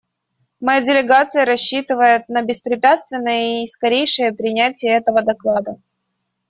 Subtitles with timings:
[0.61, 5.77] Моя делегация рассчитывает на беспрепятственное и скорейшее принятие этого доклада.